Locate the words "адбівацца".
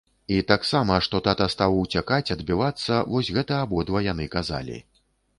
2.35-2.97